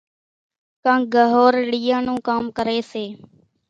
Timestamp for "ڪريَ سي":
2.57-3.05